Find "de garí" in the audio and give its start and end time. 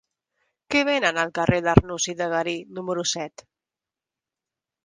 2.23-2.57